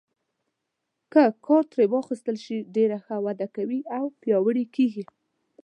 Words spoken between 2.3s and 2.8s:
شي